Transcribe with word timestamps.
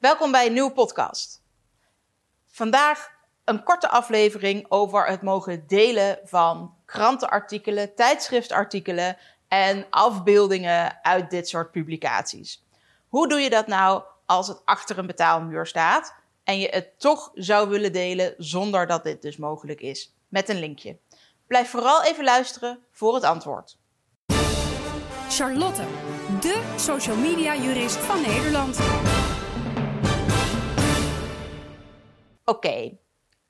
Welkom 0.00 0.32
bij 0.32 0.46
een 0.46 0.52
nieuwe 0.52 0.72
podcast. 0.72 1.42
Vandaag 2.46 3.10
een 3.44 3.62
korte 3.62 3.88
aflevering 3.88 4.66
over 4.68 5.06
het 5.06 5.22
mogen 5.22 5.66
delen 5.66 6.18
van 6.24 6.74
krantenartikelen, 6.84 7.94
tijdschriftartikelen 7.94 9.16
en 9.48 9.86
afbeeldingen 9.90 11.04
uit 11.04 11.30
dit 11.30 11.48
soort 11.48 11.70
publicaties. 11.70 12.64
Hoe 13.08 13.28
doe 13.28 13.38
je 13.40 13.50
dat 13.50 13.66
nou 13.66 14.02
als 14.26 14.48
het 14.48 14.62
achter 14.64 14.98
een 14.98 15.06
betaalmuur 15.06 15.66
staat 15.66 16.14
en 16.44 16.58
je 16.58 16.68
het 16.68 17.00
toch 17.00 17.30
zou 17.34 17.68
willen 17.68 17.92
delen 17.92 18.34
zonder 18.38 18.86
dat 18.86 19.04
dit 19.04 19.22
dus 19.22 19.36
mogelijk 19.36 19.80
is? 19.80 20.14
Met 20.28 20.48
een 20.48 20.58
linkje. 20.58 20.98
Blijf 21.46 21.70
vooral 21.70 22.02
even 22.02 22.24
luisteren 22.24 22.84
voor 22.92 23.14
het 23.14 23.24
antwoord. 23.24 23.78
Charlotte, 25.28 25.82
de 26.40 26.74
social 26.76 27.16
media 27.16 27.56
jurist 27.56 27.96
van 27.96 28.20
Nederland. 28.20 28.78
Oké, 32.50 32.98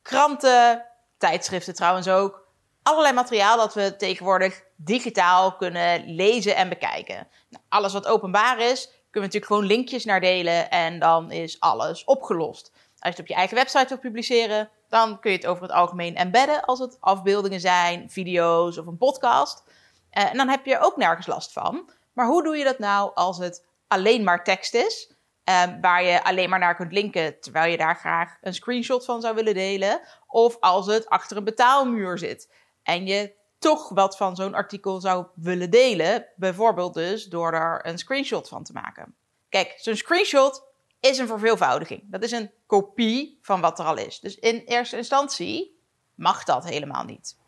kranten, 0.03 0.87
tijdschriften 1.19 1.75
trouwens 1.75 2.09
ook. 2.09 2.49
Allerlei 2.83 3.15
materiaal 3.15 3.57
dat 3.57 3.75
we 3.75 3.97
tegenwoordig 3.97 4.63
digitaal 4.77 5.57
kunnen 5.57 6.15
lezen 6.15 6.57
en 6.57 6.69
bekijken. 6.69 7.29
Nou, 7.49 7.65
alles 7.69 7.93
wat 7.93 8.07
openbaar 8.07 8.59
is, 8.59 8.85
kunnen 8.85 8.97
we 9.11 9.21
natuurlijk 9.21 9.47
gewoon 9.47 9.67
linkjes 9.67 10.05
naar 10.05 10.21
delen 10.21 10.71
en 10.71 10.99
dan 10.99 11.31
is 11.31 11.61
alles 11.61 12.05
opgelost. 12.05 12.71
Als 12.73 12.81
je 12.99 13.09
het 13.09 13.19
op 13.19 13.27
je 13.27 13.35
eigen 13.35 13.57
website 13.57 13.89
wilt 13.89 14.01
publiceren, 14.01 14.71
dan 14.89 15.21
kun 15.21 15.31
je 15.31 15.37
het 15.37 15.47
over 15.47 15.63
het 15.63 15.73
algemeen 15.73 16.17
embedden 16.17 16.65
als 16.65 16.79
het 16.79 16.97
afbeeldingen 17.01 17.61
zijn, 17.61 18.11
video's 18.11 18.79
of 18.79 18.87
een 18.87 18.99
podcast. 18.99 19.63
Uh, 19.67 20.31
en 20.31 20.37
dan 20.37 20.49
heb 20.49 20.65
je 20.65 20.75
er 20.75 20.85
ook 20.85 20.97
nergens 20.97 21.27
last 21.27 21.53
van. 21.53 21.91
Maar 22.13 22.27
hoe 22.27 22.43
doe 22.43 22.57
je 22.57 22.65
dat 22.65 22.79
nou 22.79 23.11
als 23.15 23.39
het 23.39 23.67
alleen 23.89 24.25
maar 24.25 24.45
tekst 24.45 24.75
is? 24.75 25.13
Um, 25.51 25.81
waar 25.81 26.03
je 26.03 26.25
alleen 26.25 26.51
maar 26.51 26.59
naar 26.59 26.77
kunt 26.77 26.93
linken, 26.93 27.41
terwijl 27.41 27.71
je 27.71 27.77
daar 27.77 27.97
graag 27.97 28.37
een 28.41 28.55
screenshot 28.55 29.05
van 29.05 29.21
zou 29.21 29.35
willen 29.35 29.55
delen. 29.55 30.01
Of 30.27 30.57
als 30.61 30.87
het 30.87 31.09
achter 31.09 31.37
een 31.37 31.45
betaalmuur 31.45 32.19
zit 32.19 32.53
en 32.83 33.07
je 33.07 33.35
toch 33.59 33.89
wat 33.89 34.17
van 34.17 34.37
zo'n 34.37 34.55
artikel 34.55 35.01
zou 35.01 35.27
willen 35.35 35.71
delen. 35.71 36.27
Bijvoorbeeld 36.37 36.95
dus 36.95 37.27
door 37.27 37.53
er 37.53 37.87
een 37.87 37.99
screenshot 37.99 38.49
van 38.49 38.65
te 38.65 38.73
maken. 38.73 39.15
Kijk, 39.49 39.75
zo'n 39.77 39.97
screenshot 39.97 40.65
is 41.01 41.19
een 41.19 41.27
verveelvoudiging. 41.27 42.03
Dat 42.05 42.23
is 42.23 42.33
een 42.33 42.51
kopie 42.67 43.39
van 43.43 43.61
wat 43.61 43.79
er 43.79 43.85
al 43.85 43.97
is. 43.97 44.21
Dus 44.21 44.35
in 44.35 44.59
eerste 44.59 44.97
instantie 44.97 45.81
mag 46.15 46.45
dat 46.45 46.65
helemaal 46.65 47.05
niet. 47.05 47.39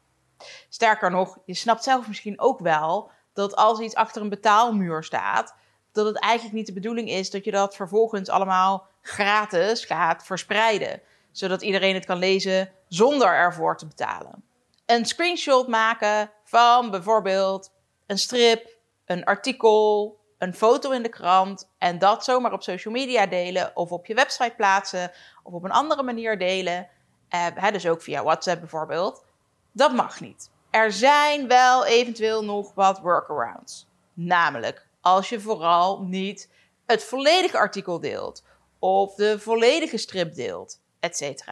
Sterker 0.68 1.10
nog, 1.10 1.38
je 1.44 1.54
snapt 1.54 1.82
zelf 1.82 2.08
misschien 2.08 2.40
ook 2.40 2.58
wel 2.60 3.10
dat 3.32 3.56
als 3.56 3.80
iets 3.80 3.94
achter 3.94 4.22
een 4.22 4.28
betaalmuur 4.28 5.04
staat, 5.04 5.54
dat 5.92 6.06
het 6.06 6.18
eigenlijk 6.18 6.54
niet 6.54 6.66
de 6.66 6.72
bedoeling 6.72 7.08
is 7.08 7.30
dat 7.30 7.44
je 7.44 7.50
dat 7.50 7.76
vervolgens 7.76 8.28
allemaal 8.28 8.86
gratis 9.02 9.84
gaat 9.84 10.24
verspreiden. 10.24 11.00
Zodat 11.30 11.62
iedereen 11.62 11.94
het 11.94 12.04
kan 12.04 12.18
lezen 12.18 12.70
zonder 12.88 13.28
ervoor 13.28 13.76
te 13.76 13.86
betalen. 13.86 14.44
Een 14.86 15.06
screenshot 15.06 15.68
maken 15.68 16.30
van 16.44 16.90
bijvoorbeeld 16.90 17.70
een 18.06 18.18
strip, 18.18 18.76
een 19.04 19.24
artikel, 19.24 20.16
een 20.38 20.54
foto 20.54 20.90
in 20.90 21.02
de 21.02 21.08
krant 21.08 21.68
en 21.78 21.98
dat 21.98 22.24
zomaar 22.24 22.52
op 22.52 22.62
social 22.62 22.94
media 22.94 23.26
delen 23.26 23.76
of 23.76 23.92
op 23.92 24.06
je 24.06 24.14
website 24.14 24.54
plaatsen 24.56 25.12
of 25.42 25.52
op 25.52 25.64
een 25.64 25.70
andere 25.70 26.02
manier 26.02 26.38
delen, 26.38 26.88
eh, 27.28 27.72
dus 27.72 27.86
ook 27.86 28.02
via 28.02 28.22
WhatsApp 28.22 28.60
bijvoorbeeld, 28.60 29.24
dat 29.72 29.92
mag 29.92 30.20
niet. 30.20 30.50
Er 30.70 30.92
zijn 30.92 31.48
wel 31.48 31.86
eventueel 31.86 32.44
nog 32.44 32.74
wat 32.74 33.00
workarounds. 33.00 33.86
Namelijk, 34.12 34.86
als 35.02 35.28
je 35.28 35.40
vooral 35.40 36.02
niet 36.02 36.50
het 36.86 37.04
volledige 37.04 37.58
artikel 37.58 38.00
deelt 38.00 38.42
of 38.78 39.14
de 39.14 39.38
volledige 39.38 39.96
strip 39.96 40.34
deelt, 40.34 40.80
etc. 41.00 41.42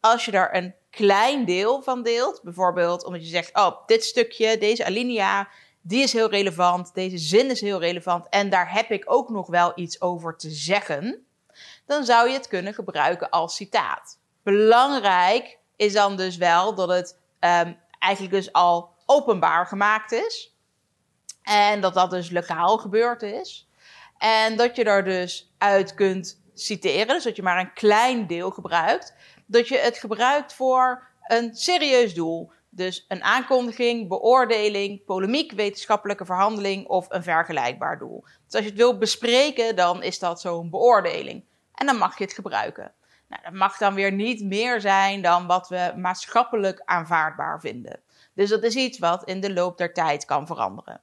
Als 0.00 0.24
je 0.24 0.30
daar 0.30 0.54
een 0.54 0.74
klein 0.90 1.44
deel 1.44 1.82
van 1.82 2.02
deelt, 2.02 2.40
bijvoorbeeld 2.42 3.04
omdat 3.04 3.22
je 3.22 3.28
zegt: 3.28 3.56
Oh, 3.56 3.86
dit 3.86 4.04
stukje, 4.04 4.58
deze 4.58 4.84
alinea, 4.84 5.48
die 5.80 6.02
is 6.02 6.12
heel 6.12 6.30
relevant, 6.30 6.94
deze 6.94 7.18
zin 7.18 7.50
is 7.50 7.60
heel 7.60 7.80
relevant 7.80 8.28
en 8.28 8.50
daar 8.50 8.72
heb 8.72 8.90
ik 8.90 9.04
ook 9.06 9.28
nog 9.28 9.46
wel 9.46 9.72
iets 9.74 10.00
over 10.00 10.36
te 10.36 10.50
zeggen, 10.50 11.26
dan 11.86 12.04
zou 12.04 12.28
je 12.28 12.34
het 12.34 12.48
kunnen 12.48 12.74
gebruiken 12.74 13.30
als 13.30 13.56
citaat. 13.56 14.18
Belangrijk 14.42 15.58
is 15.76 15.92
dan 15.92 16.16
dus 16.16 16.36
wel 16.36 16.74
dat 16.74 16.88
het 16.88 17.18
um, 17.40 17.78
eigenlijk 17.98 18.34
dus 18.34 18.52
al 18.52 18.94
openbaar 19.06 19.66
gemaakt 19.66 20.12
is. 20.12 20.53
En 21.44 21.80
dat 21.80 21.94
dat 21.94 22.10
dus 22.10 22.30
lokaal 22.30 22.78
gebeurd 22.78 23.22
is. 23.22 23.68
En 24.18 24.56
dat 24.56 24.76
je 24.76 24.84
daar 24.84 25.04
dus 25.04 25.52
uit 25.58 25.94
kunt 25.94 26.42
citeren. 26.54 27.06
Dus 27.06 27.24
dat 27.24 27.36
je 27.36 27.42
maar 27.42 27.58
een 27.58 27.72
klein 27.72 28.26
deel 28.26 28.50
gebruikt. 28.50 29.14
Dat 29.46 29.68
je 29.68 29.78
het 29.78 29.98
gebruikt 29.98 30.54
voor 30.54 31.08
een 31.26 31.54
serieus 31.54 32.14
doel. 32.14 32.52
Dus 32.70 33.04
een 33.08 33.22
aankondiging, 33.22 34.08
beoordeling, 34.08 35.04
polemiek, 35.04 35.52
wetenschappelijke 35.52 36.24
verhandeling 36.24 36.86
of 36.86 37.06
een 37.08 37.22
vergelijkbaar 37.22 37.98
doel. 37.98 38.20
Dus 38.22 38.54
als 38.54 38.62
je 38.62 38.68
het 38.68 38.78
wilt 38.78 38.98
bespreken, 38.98 39.76
dan 39.76 40.02
is 40.02 40.18
dat 40.18 40.40
zo'n 40.40 40.70
beoordeling. 40.70 41.44
En 41.74 41.86
dan 41.86 41.96
mag 41.96 42.18
je 42.18 42.24
het 42.24 42.32
gebruiken. 42.32 42.92
Nou, 43.28 43.42
dat 43.42 43.52
mag 43.52 43.78
dan 43.78 43.94
weer 43.94 44.12
niet 44.12 44.44
meer 44.44 44.80
zijn 44.80 45.22
dan 45.22 45.46
wat 45.46 45.68
we 45.68 45.92
maatschappelijk 45.96 46.82
aanvaardbaar 46.84 47.60
vinden. 47.60 48.00
Dus 48.34 48.48
dat 48.48 48.62
is 48.62 48.74
iets 48.74 48.98
wat 48.98 49.24
in 49.24 49.40
de 49.40 49.52
loop 49.52 49.78
der 49.78 49.92
tijd 49.92 50.24
kan 50.24 50.46
veranderen. 50.46 51.00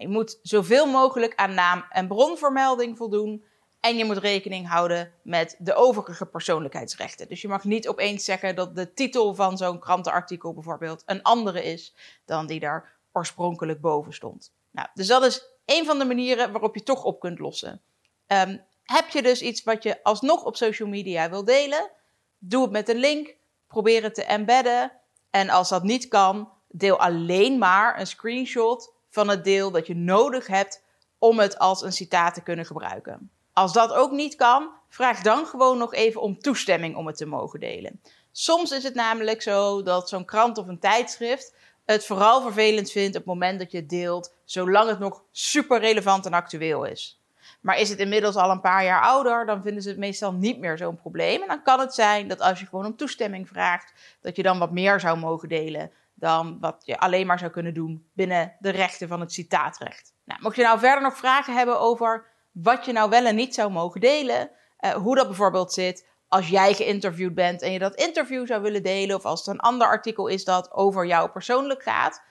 Je 0.00 0.08
moet 0.08 0.38
zoveel 0.42 0.86
mogelijk 0.86 1.34
aan 1.34 1.54
naam- 1.54 1.84
en 1.90 2.08
bronvermelding 2.08 2.96
voldoen. 2.96 3.44
En 3.80 3.96
je 3.96 4.04
moet 4.04 4.18
rekening 4.18 4.68
houden 4.68 5.12
met 5.22 5.56
de 5.58 5.74
overige 5.74 6.26
persoonlijkheidsrechten. 6.26 7.28
Dus 7.28 7.40
je 7.40 7.48
mag 7.48 7.64
niet 7.64 7.88
opeens 7.88 8.24
zeggen 8.24 8.56
dat 8.56 8.76
de 8.76 8.92
titel 8.94 9.34
van 9.34 9.56
zo'n 9.56 9.78
krantenartikel 9.78 10.54
bijvoorbeeld 10.54 11.02
een 11.06 11.22
andere 11.22 11.64
is 11.64 11.94
dan 12.24 12.46
die 12.46 12.60
daar 12.60 12.92
oorspronkelijk 13.12 13.80
boven 13.80 14.12
stond. 14.12 14.52
Nou, 14.70 14.88
dus 14.94 15.06
dat 15.06 15.24
is 15.24 15.44
een 15.64 15.84
van 15.84 15.98
de 15.98 16.04
manieren 16.04 16.52
waarop 16.52 16.74
je 16.74 16.82
toch 16.82 17.04
op 17.04 17.20
kunt 17.20 17.38
lossen. 17.38 17.80
Um, 18.26 18.64
heb 18.82 19.08
je 19.08 19.22
dus 19.22 19.42
iets 19.42 19.62
wat 19.62 19.82
je 19.82 20.02
alsnog 20.02 20.44
op 20.44 20.56
social 20.56 20.88
media 20.88 21.30
wil 21.30 21.44
delen? 21.44 21.90
Doe 22.38 22.62
het 22.62 22.70
met 22.70 22.88
een 22.88 22.98
link. 22.98 23.36
Probeer 23.66 24.02
het 24.02 24.14
te 24.14 24.24
embedden. 24.24 24.92
En 25.30 25.50
als 25.50 25.68
dat 25.68 25.82
niet 25.82 26.08
kan, 26.08 26.52
deel 26.68 26.98
alleen 26.98 27.58
maar 27.58 28.00
een 28.00 28.06
screenshot 28.06 28.98
van 29.10 29.28
het 29.28 29.44
deel 29.44 29.70
dat 29.70 29.86
je 29.86 29.94
nodig 29.96 30.46
hebt 30.46 30.82
om 31.18 31.38
het 31.38 31.58
als 31.58 31.82
een 31.82 31.92
citaat 31.92 32.34
te 32.34 32.42
kunnen 32.42 32.66
gebruiken. 32.66 33.30
Als 33.52 33.72
dat 33.72 33.92
ook 33.92 34.10
niet 34.10 34.34
kan, 34.34 34.70
vraag 34.88 35.20
dan 35.20 35.46
gewoon 35.46 35.78
nog 35.78 35.94
even 35.94 36.20
om 36.20 36.38
toestemming 36.38 36.96
om 36.96 37.06
het 37.06 37.16
te 37.16 37.26
mogen 37.26 37.60
delen. 37.60 38.00
Soms 38.32 38.70
is 38.70 38.82
het 38.82 38.94
namelijk 38.94 39.42
zo 39.42 39.82
dat 39.82 40.08
zo'n 40.08 40.24
krant 40.24 40.58
of 40.58 40.66
een 40.66 40.78
tijdschrift 40.78 41.54
het 41.84 42.06
vooral 42.06 42.42
vervelend 42.42 42.90
vindt 42.90 43.16
op 43.16 43.22
het 43.22 43.24
moment 43.24 43.58
dat 43.58 43.70
je 43.70 43.78
het 43.78 43.88
deelt, 43.88 44.34
zolang 44.44 44.88
het 44.88 44.98
nog 44.98 45.22
super 45.30 45.80
relevant 45.80 46.26
en 46.26 46.32
actueel 46.32 46.84
is. 46.84 47.20
Maar 47.60 47.78
is 47.78 47.88
het 47.88 47.98
inmiddels 47.98 48.36
al 48.36 48.50
een 48.50 48.60
paar 48.60 48.84
jaar 48.84 49.02
ouder, 49.02 49.46
dan 49.46 49.62
vinden 49.62 49.82
ze 49.82 49.88
het 49.88 49.98
meestal 49.98 50.32
niet 50.32 50.58
meer 50.58 50.78
zo'n 50.78 50.96
probleem. 50.96 51.42
En 51.42 51.48
dan 51.48 51.62
kan 51.62 51.80
het 51.80 51.94
zijn 51.94 52.28
dat 52.28 52.40
als 52.40 52.60
je 52.60 52.66
gewoon 52.66 52.86
om 52.86 52.96
toestemming 52.96 53.48
vraagt, 53.48 53.92
dat 54.20 54.36
je 54.36 54.42
dan 54.42 54.58
wat 54.58 54.70
meer 54.70 55.00
zou 55.00 55.18
mogen 55.18 55.48
delen 55.48 55.90
dan 56.20 56.58
wat 56.60 56.82
je 56.84 56.98
alleen 56.98 57.26
maar 57.26 57.38
zou 57.38 57.50
kunnen 57.50 57.74
doen 57.74 58.10
binnen 58.14 58.56
de 58.58 58.70
rechten 58.70 59.08
van 59.08 59.20
het 59.20 59.32
citaatrecht. 59.32 60.14
Nou, 60.24 60.42
mocht 60.42 60.56
je 60.56 60.62
nou 60.62 60.78
verder 60.78 61.02
nog 61.02 61.16
vragen 61.16 61.54
hebben 61.54 61.80
over 61.80 62.26
wat 62.52 62.84
je 62.84 62.92
nou 62.92 63.10
wel 63.10 63.26
en 63.26 63.34
niet 63.34 63.54
zou 63.54 63.70
mogen 63.70 64.00
delen, 64.00 64.50
uh, 64.80 64.90
hoe 64.90 65.16
dat 65.16 65.26
bijvoorbeeld 65.26 65.72
zit 65.72 66.08
als 66.28 66.48
jij 66.48 66.74
geïnterviewd 66.74 67.34
bent 67.34 67.62
en 67.62 67.72
je 67.72 67.78
dat 67.78 67.94
interview 67.94 68.46
zou 68.46 68.62
willen 68.62 68.82
delen, 68.82 69.16
of 69.16 69.24
als 69.24 69.44
het 69.44 69.54
een 69.54 69.60
ander 69.60 69.86
artikel 69.86 70.26
is 70.26 70.44
dat 70.44 70.72
over 70.72 71.06
jou 71.06 71.30
persoonlijk 71.30 71.82
gaat, 71.82 72.22